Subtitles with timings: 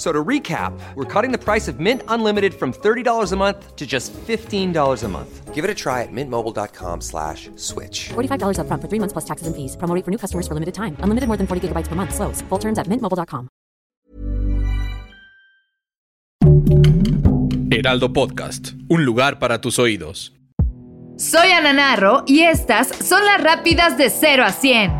[0.00, 3.86] So to recap, we're cutting the price of Mint Unlimited from $30 a month to
[3.86, 4.72] just $15
[5.04, 5.54] a month.
[5.54, 8.08] Give it a try at mintmobile.com slash switch.
[8.08, 9.76] $45 up front for three months plus taxes and fees.
[9.76, 10.96] Promo rate for new customers for limited time.
[11.00, 12.14] Unlimited more than 40 gigabytes per month.
[12.14, 12.40] Slows.
[12.48, 13.48] Full terms at mintmobile.com.
[17.70, 20.32] Heraldo Podcast, un lugar para tus oídos.
[21.18, 24.99] Soy Ana Narro y estas son las rápidas de 0 a 100.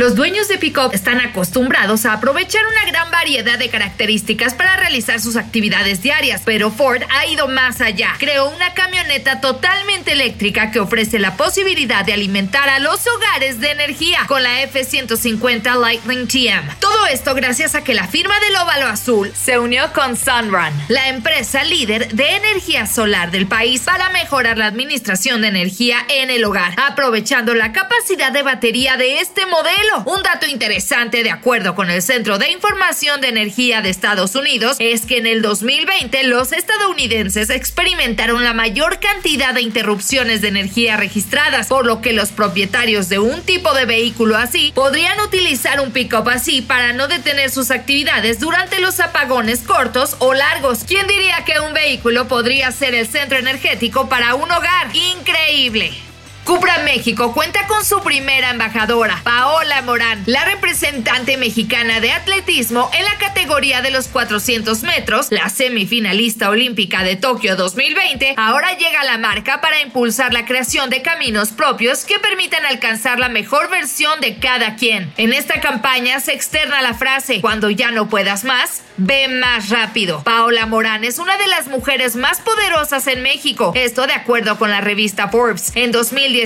[0.00, 5.20] Los dueños de Pickup están acostumbrados a aprovechar una gran variedad de características para realizar
[5.20, 8.14] sus actividades diarias, pero Ford ha ido más allá.
[8.18, 13.72] Creó una camioneta totalmente eléctrica que ofrece la posibilidad de alimentar a los hogares de
[13.72, 16.76] energía con la F-150 Lightning TM.
[16.80, 21.10] Todo esto gracias a que la firma del óvalo azul se unió con Sunrun, la
[21.10, 26.42] empresa líder de energía solar del país, para mejorar la administración de energía en el
[26.44, 31.90] hogar, aprovechando la capacidad de batería de este modelo un dato interesante, de acuerdo con
[31.90, 36.52] el Centro de Información de Energía de Estados Unidos, es que en el 2020 los
[36.52, 43.08] estadounidenses experimentaron la mayor cantidad de interrupciones de energía registradas, por lo que los propietarios
[43.08, 47.70] de un tipo de vehículo así podrían utilizar un pick-up así para no detener sus
[47.70, 50.84] actividades durante los apagones cortos o largos.
[50.86, 54.94] ¿Quién diría que un vehículo podría ser el centro energético para un hogar?
[54.94, 56.09] Increíble.
[56.50, 63.04] Cupra México cuenta con su primera embajadora, Paola Morán, la representante mexicana de atletismo en
[63.04, 69.04] la categoría de los 400 metros, la semifinalista olímpica de Tokio 2020, ahora llega a
[69.04, 74.20] la marca para impulsar la creación de caminos propios que permitan alcanzar la mejor versión
[74.20, 75.12] de cada quien.
[75.18, 80.24] En esta campaña se externa la frase, cuando ya no puedas más, ve más rápido.
[80.24, 84.72] Paola Morán es una de las mujeres más poderosas en México, esto de acuerdo con
[84.72, 85.70] la revista Forbes.
[85.76, 86.39] En 2010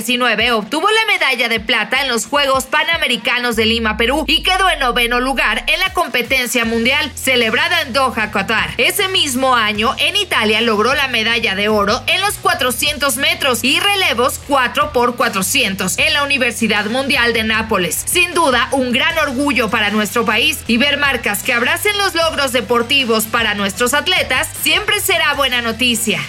[0.53, 4.79] obtuvo la medalla de plata en los Juegos Panamericanos de Lima, Perú, y quedó en
[4.79, 8.73] noveno lugar en la competencia mundial celebrada en Doha, Qatar.
[8.77, 13.79] Ese mismo año, en Italia logró la medalla de oro en los 400 metros y
[13.79, 18.03] relevos 4 por 400 en la Universidad Mundial de Nápoles.
[18.05, 22.51] Sin duda, un gran orgullo para nuestro país y ver marcas que abracen los logros
[22.51, 26.21] deportivos para nuestros atletas siempre será buena noticia.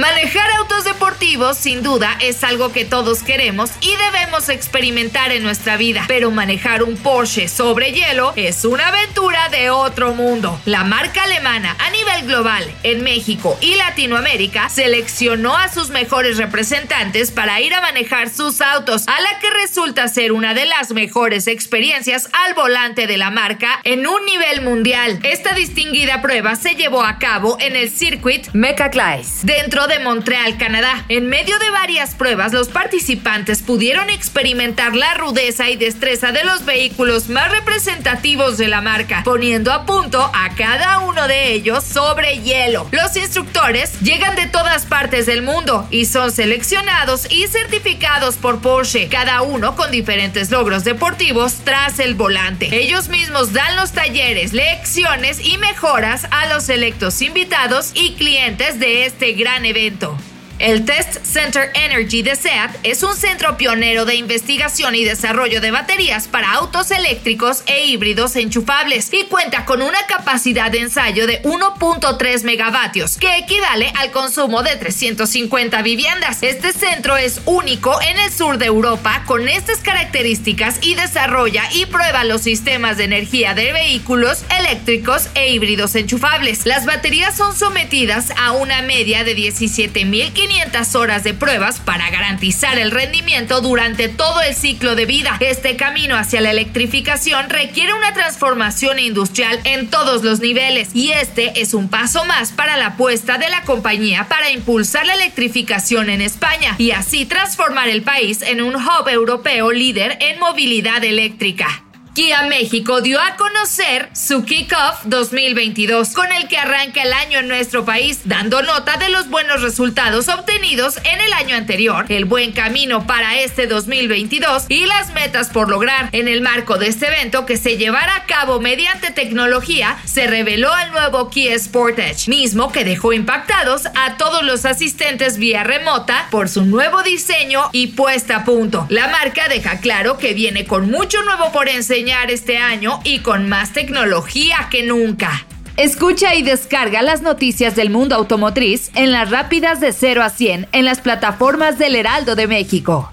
[0.00, 5.76] Manejar autos deportivos sin duda es algo que todos queremos y debemos experimentar en nuestra
[5.76, 10.58] vida, pero manejar un Porsche sobre hielo es una aventura de otro mundo.
[10.64, 17.30] La marca alemana a nivel global en México y Latinoamérica seleccionó a sus mejores representantes
[17.30, 21.46] para ir a manejar sus autos, a la que resulta ser una de las mejores
[21.46, 25.18] experiencias al volante de la marca en un nivel mundial.
[25.24, 30.56] Esta distinguida prueba se llevó a cabo en el Circuit Mecha Class, dentro de Montreal,
[30.56, 31.04] Canadá.
[31.08, 36.64] En medio de varias pruebas, los participantes pudieron experimentar la rudeza y destreza de los
[36.64, 42.38] vehículos más representativos de la marca, poniendo a punto a cada uno de ellos sobre
[42.40, 42.86] hielo.
[42.92, 49.08] Los instructores llegan de todas partes del mundo y son seleccionados y certificados por Porsche,
[49.08, 52.68] cada uno con diferentes logros deportivos tras el volante.
[52.72, 59.06] Ellos mismos dan los talleres, lecciones y mejoras a los selectos invitados y clientes de
[59.06, 60.29] este gran evento evento
[60.60, 65.70] el Test Center Energy de SEAT es un centro pionero de investigación y desarrollo de
[65.70, 71.42] baterías para autos eléctricos e híbridos enchufables y cuenta con una capacidad de ensayo de
[71.44, 76.42] 1.3 megavatios, que equivale al consumo de 350 viviendas.
[76.42, 81.86] Este centro es único en el sur de Europa con estas características y desarrolla y
[81.86, 86.66] prueba los sistemas de energía de vehículos eléctricos e híbridos enchufables.
[86.66, 92.76] Las baterías son sometidas a una media de 17.500 500 horas de pruebas para garantizar
[92.76, 95.36] el rendimiento durante todo el ciclo de vida.
[95.38, 101.60] Este camino hacia la electrificación requiere una transformación industrial en todos los niveles y este
[101.60, 106.20] es un paso más para la apuesta de la compañía para impulsar la electrificación en
[106.20, 111.84] España y así transformar el país en un hub europeo líder en movilidad eléctrica.
[112.20, 117.48] Kia México dio a conocer su Kickoff 2022, con el que arranca el año en
[117.48, 122.52] nuestro país, dando nota de los buenos resultados obtenidos en el año anterior, el buen
[122.52, 126.10] camino para este 2022 y las metas por lograr.
[126.12, 130.76] En el marco de este evento que se llevará a cabo mediante tecnología, se reveló
[130.76, 136.50] el nuevo Kia Sportage, mismo que dejó impactados a todos los asistentes vía remota por
[136.50, 138.86] su nuevo diseño y puesta a punto.
[138.90, 143.48] La marca deja claro que viene con mucho nuevo por enseñar este año y con
[143.48, 145.46] más tecnología que nunca.
[145.76, 150.68] Escucha y descarga las noticias del mundo automotriz en las rápidas de 0 a 100
[150.72, 153.10] en las plataformas del Heraldo de México.